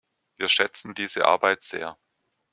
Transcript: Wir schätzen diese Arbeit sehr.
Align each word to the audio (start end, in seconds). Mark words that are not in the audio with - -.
Wir 0.37 0.49
schätzen 0.49 0.95
diese 0.95 1.25
Arbeit 1.25 1.61
sehr. 1.61 1.95